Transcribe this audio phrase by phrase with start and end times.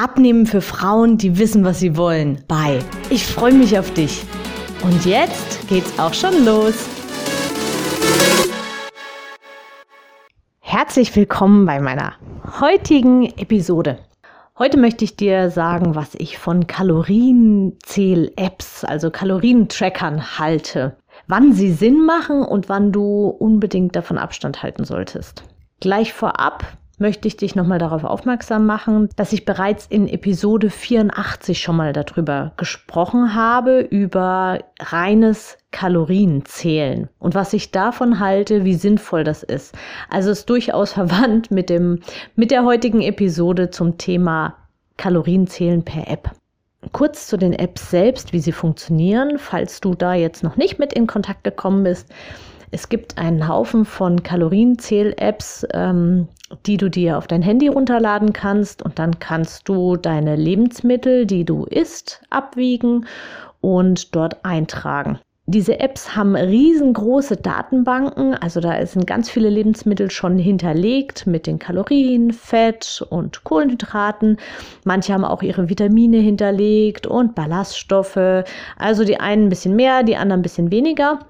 [0.00, 2.44] Abnehmen für Frauen, die wissen, was sie wollen.
[2.46, 2.78] Bye.
[3.10, 4.22] Ich freue mich auf dich.
[4.84, 6.88] Und jetzt geht's auch schon los.
[10.60, 12.12] Herzlich willkommen bei meiner
[12.60, 13.98] heutigen Episode.
[14.56, 20.96] Heute möchte ich dir sagen, was ich von Kalorienzähl-Apps, also Kalorientrackern halte,
[21.26, 25.42] wann sie Sinn machen und wann du unbedingt davon Abstand halten solltest.
[25.80, 31.60] Gleich vorab möchte ich dich nochmal darauf aufmerksam machen, dass ich bereits in Episode 84
[31.60, 39.24] schon mal darüber gesprochen habe, über reines Kalorienzählen und was ich davon halte, wie sinnvoll
[39.24, 39.76] das ist.
[40.10, 42.00] Also ist durchaus verwandt mit dem,
[42.36, 44.56] mit der heutigen Episode zum Thema
[44.96, 46.30] Kalorienzählen per App.
[46.92, 50.92] Kurz zu den Apps selbst, wie sie funktionieren, falls du da jetzt noch nicht mit
[50.92, 52.08] in Kontakt gekommen bist.
[52.70, 56.28] Es gibt einen Haufen von Kalorienzähl-Apps, ähm,
[56.66, 61.44] die du dir auf dein Handy runterladen kannst und dann kannst du deine Lebensmittel, die
[61.44, 63.06] du isst, abwiegen
[63.60, 65.18] und dort eintragen.
[65.50, 71.58] Diese Apps haben riesengroße Datenbanken, also da sind ganz viele Lebensmittel schon hinterlegt mit den
[71.58, 74.36] Kalorien, Fett und Kohlenhydraten.
[74.84, 78.44] Manche haben auch ihre Vitamine hinterlegt und Ballaststoffe.
[78.76, 81.20] Also die einen ein bisschen mehr, die anderen ein bisschen weniger.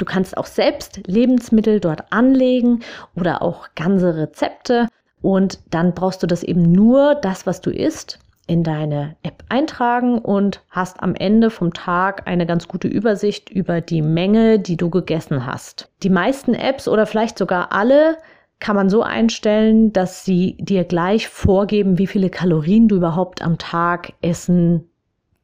[0.00, 2.80] Du kannst auch selbst Lebensmittel dort anlegen
[3.14, 4.88] oder auch ganze Rezepte
[5.20, 10.18] und dann brauchst du das eben nur, das, was du isst, in deine App eintragen
[10.18, 14.88] und hast am Ende vom Tag eine ganz gute Übersicht über die Menge, die du
[14.88, 15.90] gegessen hast.
[16.02, 18.16] Die meisten Apps oder vielleicht sogar alle
[18.58, 23.58] kann man so einstellen, dass sie dir gleich vorgeben, wie viele Kalorien du überhaupt am
[23.58, 24.89] Tag essen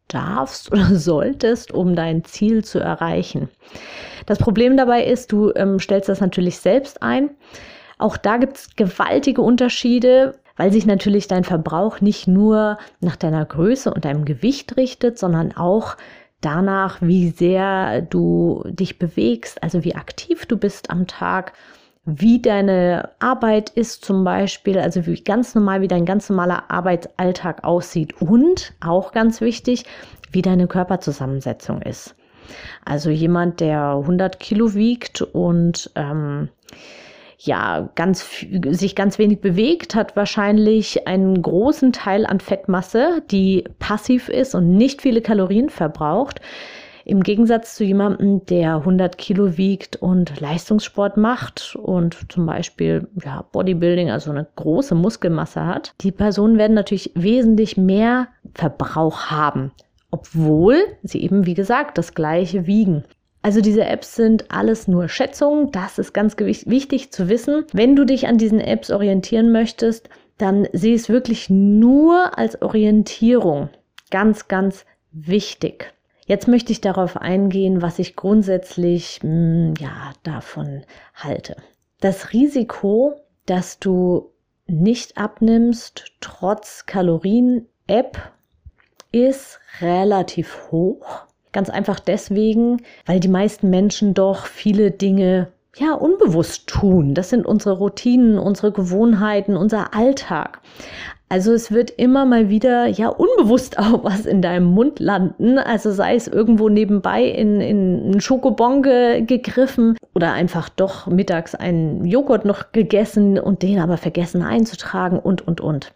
[0.09, 3.49] darfst oder solltest, um dein Ziel zu erreichen.
[4.27, 7.31] Das Problem dabei ist, du ähm, stellst das natürlich selbst ein.
[7.99, 13.45] Auch da gibt es gewaltige Unterschiede, weil sich natürlich dein Verbrauch nicht nur nach deiner
[13.45, 15.97] Größe und deinem Gewicht richtet, sondern auch
[16.41, 21.53] danach, wie sehr du dich bewegst, also wie aktiv du bist am Tag,
[22.07, 27.65] wie deine Arbeit ist zum Beispiel, also wie ganz normal, wie dein ganz normaler Arbeitsalltag
[27.65, 29.85] aussieht und auch ganz wichtig,
[30.31, 32.15] wie deine Körperzusammensetzung ist.
[32.85, 36.49] Also jemand, der 100 Kilo wiegt und ähm,
[37.39, 38.25] ja, ganz,
[38.71, 44.77] sich ganz wenig bewegt, hat wahrscheinlich einen großen Teil an Fettmasse, die passiv ist und
[44.77, 46.41] nicht viele Kalorien verbraucht.
[47.07, 53.47] Im Gegensatz zu jemandem, der 100 Kilo wiegt und Leistungssport macht und zum Beispiel ja,
[53.53, 59.73] Bodybuilding, also eine große Muskelmasse hat, die Personen werden natürlich wesentlich mehr Verbrauch haben
[60.11, 63.05] obwohl sie eben, wie gesagt, das gleiche wiegen.
[63.43, 65.71] Also diese Apps sind alles nur Schätzungen.
[65.71, 67.65] Das ist ganz wichtig zu wissen.
[67.73, 70.09] Wenn du dich an diesen Apps orientieren möchtest,
[70.39, 73.69] dann sieh es wirklich nur als Orientierung.
[74.11, 75.93] Ganz, ganz wichtig.
[76.27, 80.83] Jetzt möchte ich darauf eingehen, was ich grundsätzlich mh, hm, ja, davon
[81.15, 81.57] halte.
[82.01, 83.15] Das Risiko,
[83.47, 84.33] dass du
[84.67, 88.19] nicht abnimmst, trotz Kalorien-App
[89.13, 91.27] ist relativ hoch.
[91.53, 97.15] Ganz einfach deswegen, weil die meisten Menschen doch viele Dinge ja unbewusst tun.
[97.15, 100.61] Das sind unsere Routinen, unsere Gewohnheiten, unser Alltag.
[101.29, 105.59] Also es wird immer mal wieder ja unbewusst auch was in deinem Mund landen.
[105.59, 111.55] Also sei es irgendwo nebenbei in, in einen Schokobon ge gegriffen oder einfach doch mittags
[111.55, 115.93] einen Joghurt noch gegessen und den aber vergessen einzutragen und, und, und.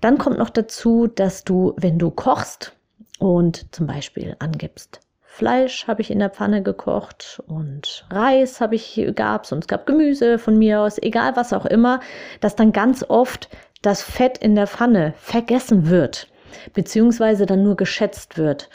[0.00, 2.72] Dann kommt noch dazu, dass du, wenn du kochst
[3.18, 5.00] und zum Beispiel angibst,
[5.36, 9.84] Fleisch habe ich in der Pfanne gekocht und Reis habe ich gab's und es gab
[9.84, 12.00] Gemüse von mir aus, egal was auch immer,
[12.40, 13.50] dass dann ganz oft
[13.82, 16.28] das Fett in der Pfanne vergessen wird,
[16.72, 18.70] beziehungsweise dann nur geschätzt wird.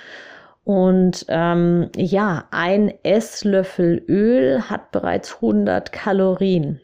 [0.63, 6.79] Und ähm, ja, ein Esslöffel Öl hat bereits 100 Kalorien.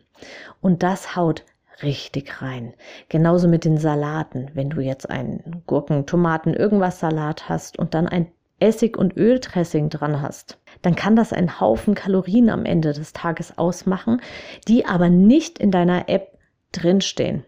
[0.62, 1.44] Und das haut
[1.84, 2.74] richtig rein.
[3.10, 4.50] Genauso mit den Salaten.
[4.54, 9.90] Wenn du jetzt einen Gurken, Tomaten, irgendwas Salat hast und dann ein Essig- und Öldressing
[9.90, 14.20] dran hast, dann kann das einen Haufen Kalorien am Ende des Tages ausmachen,
[14.68, 16.40] die aber nicht in deiner App
[16.72, 17.46] drinstehen.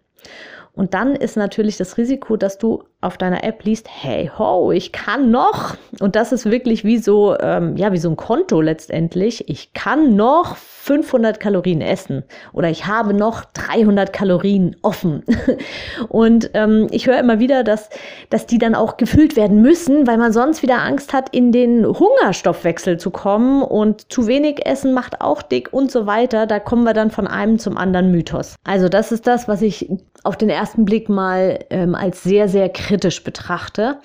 [0.79, 4.91] Und dann ist natürlich das Risiko, dass du auf deiner App liest, hey ho, ich
[4.91, 9.47] kann noch, und das ist wirklich wie so, ähm, ja, wie so ein Konto letztendlich,
[9.47, 10.57] ich kann noch
[10.89, 15.23] 500 Kalorien essen oder ich habe noch 300 Kalorien offen.
[16.09, 17.89] Und ähm, ich höre immer wieder, dass,
[18.31, 21.85] dass die dann auch gefüllt werden müssen, weil man sonst wieder Angst hat, in den
[21.85, 26.47] Hungerstoffwechsel zu kommen und zu wenig Essen macht auch dick und so weiter.
[26.47, 28.55] Da kommen wir dann von einem zum anderen Mythos.
[28.63, 29.91] Also das ist das, was ich
[30.23, 33.99] auf den ersten Blick mal ähm, als sehr, sehr kritisch betrachte,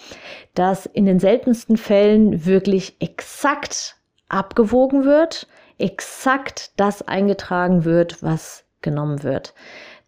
[0.54, 3.96] dass in den seltensten Fällen wirklich exakt
[4.28, 5.46] abgewogen wird,
[5.78, 9.54] exakt das eingetragen wird, was genommen wird.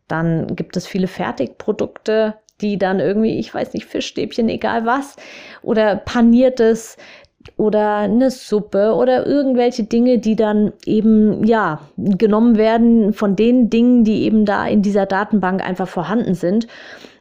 [0.09, 5.17] Dann gibt es viele Fertigprodukte, die dann irgendwie, ich weiß nicht, Fischstäbchen, egal was,
[5.63, 6.99] oder paniertes
[7.57, 14.05] oder eine Suppe oder irgendwelche Dinge, die dann eben, ja, genommen werden von den Dingen,
[14.05, 16.67] die eben da in dieser Datenbank einfach vorhanden sind.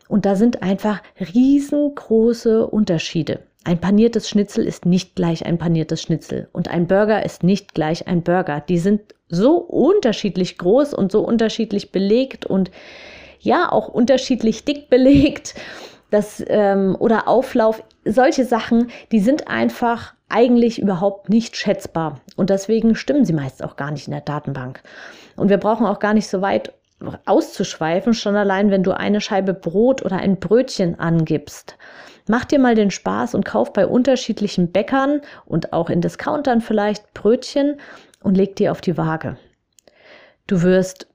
[0.07, 3.40] Und da sind einfach riesengroße Unterschiede.
[3.63, 8.07] Ein paniertes Schnitzel ist nicht gleich ein paniertes Schnitzel und ein Burger ist nicht gleich
[8.07, 8.62] ein Burger.
[8.62, 12.69] Die sind so unterschiedlich groß und so unterschiedlich belegt und
[13.40, 15.56] ja auch unterschiedlich dick belegt.
[16.12, 22.22] Das, ähm, oder Auflauf, solche Sachen, die sind einfach eigentlich überhaupt nicht schätzbar.
[22.36, 24.81] Und deswegen stimmen sie meist auch gar nicht in der Datenbank.
[25.36, 26.72] Und wir brauchen auch gar nicht so weit
[27.26, 31.78] auszuschweifen, schon allein, wenn du eine Scheibe Brot oder ein Brötchen angibst
[32.28, 37.14] Mach dir mal den Spaß und kauf bei unterschiedlichen Bäckern und auch in Discountern vielleicht
[37.14, 37.80] Brötchen
[38.24, 39.38] und leg die auf die Waage.
[40.48, 41.08] Du wirst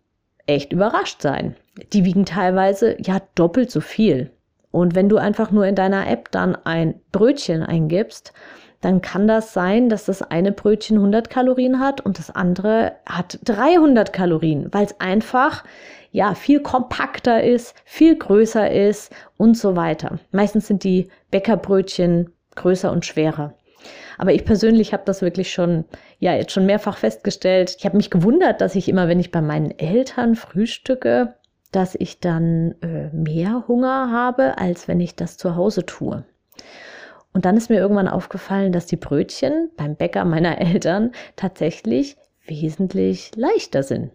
[0.47, 1.57] echt überrascht sein.
[1.93, 4.31] Die wiegen teilweise ja doppelt so viel.
[4.71, 8.33] Und wenn du einfach nur in deiner App dann ein Brötchen eingibst,
[8.81, 13.39] dann kann das sein, dass das eine Brötchen 100 Kalorien hat und das andere hat
[13.45, 15.65] 300 Kalorien, weil es einfach
[16.13, 20.19] ja viel kompakter ist, viel größer ist und so weiter.
[20.33, 23.55] Meistens sind die Bäckerbrötchen größer und schwerer.
[24.19, 25.85] Aber ich persönlich habe das wirklich schon,
[26.19, 27.77] ja, jetzt schon mehrfach festgestellt.
[27.79, 31.35] Ich habe mich gewundert, dass ich immer, wenn ich bei meinen Eltern frühstücke,
[31.73, 36.25] dass ich dann äh, mehr Hunger habe, als wenn ich das zu Hause tue.
[37.33, 42.17] Und dann ist mir irgendwann aufgefallen, dass die Brötchen beim Bäcker meiner Eltern tatsächlich
[42.47, 44.11] wesentlich leichter sind.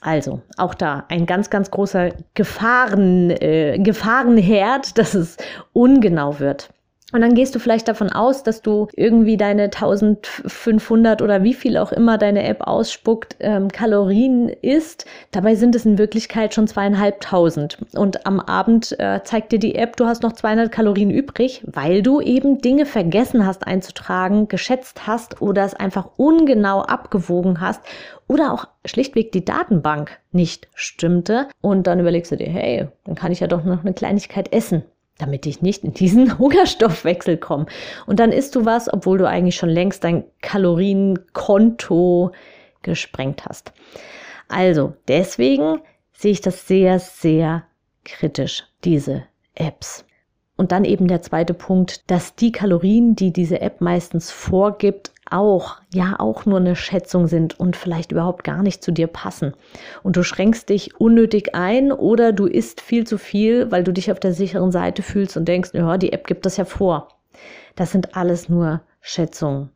[0.00, 5.36] Also, auch da ein ganz, ganz großer Gefahren, äh, Gefahrenherd, dass es
[5.72, 6.70] ungenau wird.
[7.10, 11.78] Und dann gehst du vielleicht davon aus, dass du irgendwie deine 1500 oder wie viel
[11.78, 15.06] auch immer deine App ausspuckt, ähm, Kalorien isst.
[15.30, 17.78] Dabei sind es in Wirklichkeit schon zweieinhalbtausend.
[17.94, 22.02] Und am Abend äh, zeigt dir die App, du hast noch 200 Kalorien übrig, weil
[22.02, 27.80] du eben Dinge vergessen hast einzutragen, geschätzt hast oder es einfach ungenau abgewogen hast
[28.26, 31.48] oder auch schlichtweg die Datenbank nicht stimmte.
[31.62, 34.82] Und dann überlegst du dir, hey, dann kann ich ja doch noch eine Kleinigkeit essen
[35.18, 37.66] damit ich nicht in diesen Hungerstoffwechsel komme.
[38.06, 42.32] Und dann isst du was, obwohl du eigentlich schon längst dein Kalorienkonto
[42.82, 43.72] gesprengt hast.
[44.48, 45.80] Also, deswegen
[46.12, 47.64] sehe ich das sehr, sehr
[48.04, 49.24] kritisch, diese
[49.54, 50.04] Apps.
[50.56, 55.76] Und dann eben der zweite Punkt, dass die Kalorien, die diese App meistens vorgibt, auch,
[55.92, 59.54] ja, auch nur eine Schätzung sind und vielleicht überhaupt gar nicht zu dir passen.
[60.02, 64.10] Und du schränkst dich unnötig ein oder du isst viel zu viel, weil du dich
[64.12, 67.08] auf der sicheren Seite fühlst und denkst, ja, die App gibt das ja vor.
[67.76, 69.70] Das sind alles nur Schätzungen.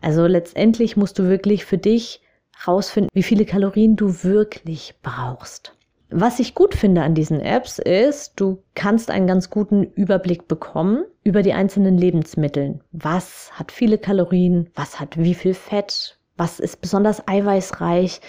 [0.00, 2.20] Also letztendlich musst du wirklich für dich
[2.66, 5.74] rausfinden, wie viele Kalorien du wirklich brauchst.
[6.14, 11.04] Was ich gut finde an diesen Apps ist, du kannst einen ganz guten Überblick bekommen
[11.24, 12.80] über die einzelnen Lebensmittel.
[12.92, 14.68] Was hat viele Kalorien?
[14.74, 16.18] Was hat wie viel Fett?
[16.36, 18.20] Was ist besonders eiweißreich?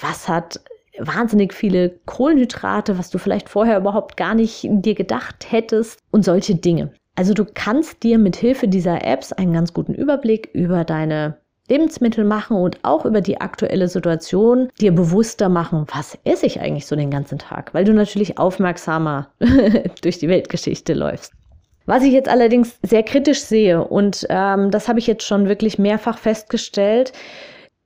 [0.00, 0.60] Was hat
[0.98, 6.54] wahnsinnig viele Kohlenhydrate, was du vielleicht vorher überhaupt gar nicht dir gedacht hättest und solche
[6.54, 6.92] Dinge.
[7.14, 11.38] Also du kannst dir mit Hilfe dieser Apps einen ganz guten Überblick über deine
[11.72, 16.86] Lebensmittel machen und auch über die aktuelle Situation dir bewusster machen, was esse ich eigentlich
[16.86, 19.28] so den ganzen Tag, weil du natürlich aufmerksamer
[20.02, 21.32] durch die Weltgeschichte läufst.
[21.86, 25.78] Was ich jetzt allerdings sehr kritisch sehe, und ähm, das habe ich jetzt schon wirklich
[25.78, 27.12] mehrfach festgestellt,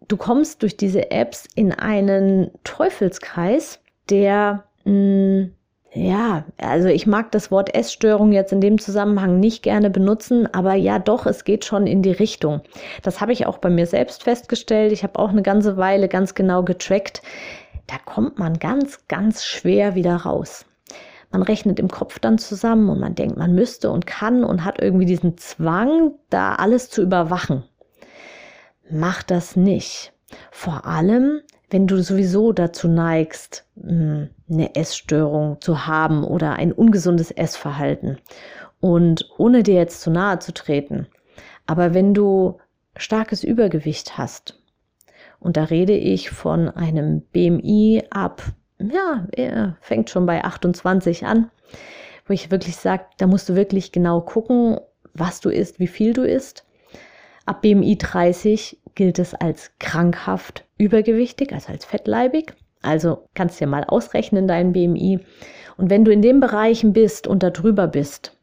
[0.09, 5.53] du kommst durch diese Apps in einen Teufelskreis, der mh, hm,
[5.97, 10.75] ja, also ich mag das Wort Essstörung jetzt in dem Zusammenhang nicht gerne benutzen, aber
[10.75, 12.61] ja doch, es geht schon in die Richtung.
[13.03, 14.93] Das habe ich auch bei mir selbst festgestellt.
[14.93, 17.23] Ich habe auch eine ganze Weile ganz genau getrackt.
[17.87, 20.67] Da kommt man ganz, ganz schwer wieder raus.
[21.33, 24.79] Man rechnet im Kopf dann zusammen und man denkt, man müsste und kann und hat
[24.79, 27.65] irgendwie diesen Zwang, da alles zu überwachen.
[28.91, 30.13] Mach das nicht.
[30.51, 37.31] Vor allem, wenn du sowieso dazu neigst, hm, eine Essstörung zu haben oder ein ungesundes
[37.31, 38.19] Essverhalten.
[38.81, 41.07] Und ohne dir jetzt zu nahe zu treten,
[41.67, 42.59] aber wenn du
[42.97, 44.61] starkes Übergewicht hast,
[45.41, 48.43] und da rede ich von einem BMI ab,
[48.79, 51.51] ja, er fängt schon bei 28 an,
[52.27, 54.79] wo ich wirklich sage, da musst du wirklich genau gucken,
[55.15, 56.65] was du isst, wie viel du isst.
[57.45, 62.55] Ab BMI 30 gilt es als krankhaft übergewichtig, also als fettleibig.
[62.83, 65.21] Also kannst du dir mal ausrechnen, dein BMI.
[65.77, 68.37] Und wenn du in den Bereichen bist und darüber bist,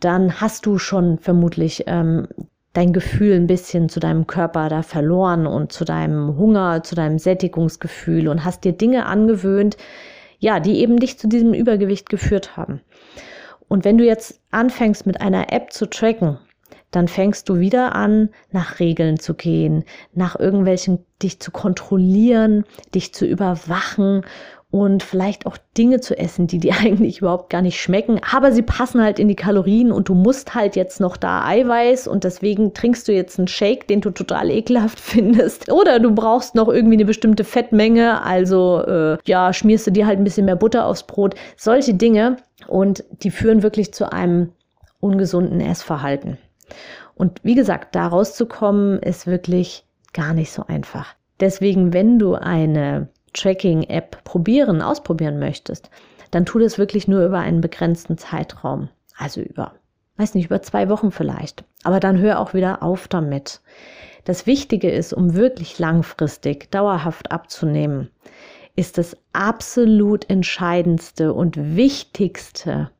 [0.00, 2.28] dann hast du schon vermutlich ähm,
[2.72, 7.18] dein Gefühl ein bisschen zu deinem Körper da verloren und zu deinem Hunger, zu deinem
[7.18, 9.76] Sättigungsgefühl und hast dir Dinge angewöhnt,
[10.38, 12.82] ja, die eben dich zu diesem Übergewicht geführt haben.
[13.68, 16.38] Und wenn du jetzt anfängst mit einer App zu tracken,
[16.90, 22.64] dann fängst du wieder an, nach Regeln zu gehen, nach irgendwelchen, dich zu kontrollieren,
[22.94, 24.22] dich zu überwachen
[24.70, 28.62] und vielleicht auch Dinge zu essen, die dir eigentlich überhaupt gar nicht schmecken, aber sie
[28.62, 32.74] passen halt in die Kalorien und du musst halt jetzt noch da Eiweiß und deswegen
[32.74, 35.70] trinkst du jetzt einen Shake, den du total ekelhaft findest.
[35.70, 40.18] Oder du brauchst noch irgendwie eine bestimmte Fettmenge, also äh, ja, schmierst du dir halt
[40.18, 41.34] ein bisschen mehr Butter aufs Brot.
[41.56, 44.52] Solche Dinge und die führen wirklich zu einem
[45.00, 46.38] ungesunden Essverhalten.
[47.14, 51.14] Und wie gesagt, da rauszukommen ist wirklich gar nicht so einfach.
[51.40, 55.90] Deswegen, wenn du eine Tracking-App probieren, ausprobieren möchtest,
[56.30, 58.88] dann tu das wirklich nur über einen begrenzten Zeitraum.
[59.16, 59.74] Also über,
[60.16, 61.64] weiß nicht, über zwei Wochen vielleicht.
[61.84, 63.60] Aber dann hör auch wieder auf damit.
[64.24, 68.10] Das Wichtige ist, um wirklich langfristig, dauerhaft abzunehmen,
[68.74, 72.90] ist das absolut entscheidendste und wichtigste,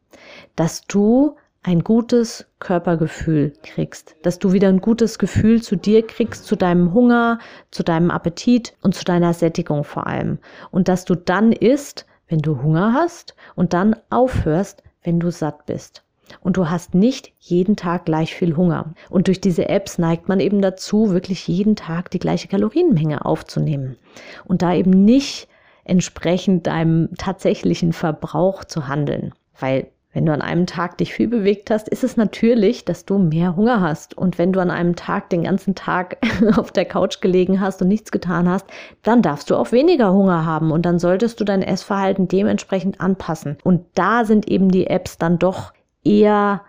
[0.54, 6.44] dass du ein gutes Körpergefühl kriegst, dass du wieder ein gutes Gefühl zu dir kriegst,
[6.44, 7.40] zu deinem Hunger,
[7.72, 10.38] zu deinem Appetit und zu deiner Sättigung vor allem.
[10.70, 15.66] Und dass du dann isst, wenn du Hunger hast und dann aufhörst, wenn du satt
[15.66, 16.04] bist.
[16.40, 18.94] Und du hast nicht jeden Tag gleich viel Hunger.
[19.10, 23.96] Und durch diese Apps neigt man eben dazu, wirklich jeden Tag die gleiche Kalorienmenge aufzunehmen.
[24.44, 25.48] Und da eben nicht
[25.82, 29.32] entsprechend deinem tatsächlichen Verbrauch zu handeln.
[29.58, 33.18] Weil wenn du an einem Tag dich viel bewegt hast, ist es natürlich, dass du
[33.18, 34.16] mehr Hunger hast.
[34.16, 36.16] Und wenn du an einem Tag den ganzen Tag
[36.56, 38.64] auf der Couch gelegen hast und nichts getan hast,
[39.02, 43.58] dann darfst du auch weniger Hunger haben und dann solltest du dein Essverhalten dementsprechend anpassen.
[43.62, 46.62] Und da sind eben die Apps dann doch eher,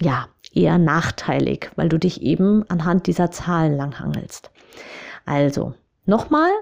[0.00, 4.52] ja, eher nachteilig, weil du dich eben anhand dieser Zahlen langhangelst.
[5.26, 5.74] Also,
[6.06, 6.52] nochmal,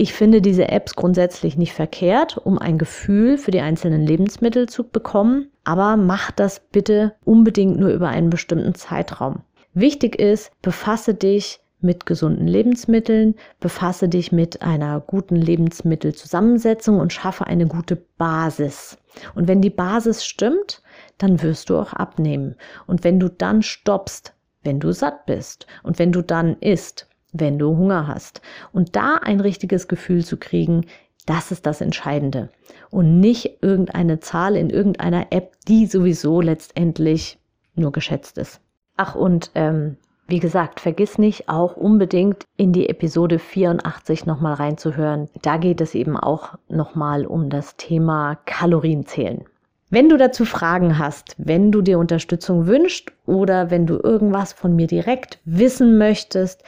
[0.00, 4.88] ich finde diese Apps grundsätzlich nicht verkehrt, um ein Gefühl für die einzelnen Lebensmittel zu
[4.88, 9.42] bekommen, aber mach das bitte unbedingt nur über einen bestimmten Zeitraum.
[9.74, 17.48] Wichtig ist, befasse dich mit gesunden Lebensmitteln, befasse dich mit einer guten Lebensmittelzusammensetzung und schaffe
[17.48, 18.98] eine gute Basis.
[19.34, 20.80] Und wenn die Basis stimmt,
[21.18, 22.54] dann wirst du auch abnehmen.
[22.86, 27.58] Und wenn du dann stoppst, wenn du satt bist und wenn du dann isst, wenn
[27.58, 28.40] du Hunger hast.
[28.72, 30.86] Und da ein richtiges Gefühl zu kriegen,
[31.26, 32.48] das ist das Entscheidende.
[32.90, 37.38] Und nicht irgendeine Zahl in irgendeiner App, die sowieso letztendlich
[37.74, 38.60] nur geschätzt ist.
[38.96, 45.28] Ach, und ähm, wie gesagt, vergiss nicht auch unbedingt in die Episode 84 nochmal reinzuhören.
[45.42, 49.44] Da geht es eben auch nochmal um das Thema Kalorienzählen.
[49.90, 54.76] Wenn du dazu Fragen hast, wenn du dir Unterstützung wünschst oder wenn du irgendwas von
[54.76, 56.62] mir direkt wissen möchtest,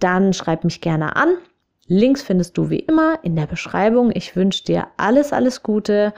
[0.00, 1.28] dann schreib mich gerne an.
[1.86, 4.10] Links findest du wie immer in der Beschreibung.
[4.14, 6.12] Ich wünsche dir alles, alles Gute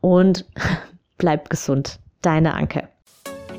[0.00, 0.44] und
[1.18, 1.98] bleib gesund.
[2.22, 2.88] Deine Anke.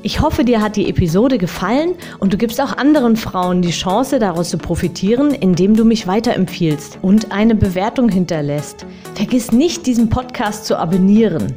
[0.02, 4.20] Ich hoffe, dir hat die Episode gefallen und du gibst auch anderen Frauen die Chance,
[4.20, 8.86] daraus zu profitieren, indem du mich weiterempfiehlst und eine Bewertung hinterlässt.
[9.14, 11.56] Vergiss nicht, diesen Podcast zu abonnieren.